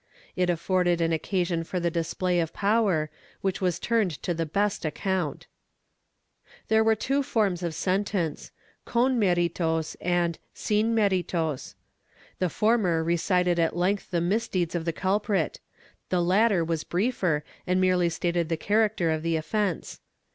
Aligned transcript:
It 0.35 0.49
afforded 0.49 0.99
an 0.99 1.13
occasion 1.13 1.63
for 1.63 1.79
the 1.79 1.91
display 1.91 2.39
of 2.39 2.53
power, 2.53 3.11
which 3.41 3.61
was 3.61 3.77
turned 3.77 4.09
to 4.23 4.33
the 4.33 4.47
best 4.47 4.83
account. 4.83 5.45
There 6.69 6.83
were 6.83 6.95
two 6.95 7.21
forms 7.21 7.61
of 7.61 7.75
sentence— 7.75 8.49
con 8.93 9.19
meritos 9.19 9.95
and 10.01 10.39
sin 10.55 10.95
meri 10.95 11.21
tos. 11.21 11.75
The 12.39 12.49
former 12.49 13.03
recited 13.03 13.59
at 13.59 13.77
length 13.77 14.09
the 14.09 14.21
misdeeds 14.21 14.73
of 14.73 14.85
the 14.85 14.91
culprit; 15.05 15.59
the 16.09 16.19
latter 16.23 16.65
was 16.65 16.83
briefer 16.83 17.43
and 17.67 17.79
merely 17.79 18.09
stated 18.09 18.49
the 18.49 18.57
character 18.57 19.11
of 19.11 19.21
the 19.21 19.35
offence. 19.35 19.99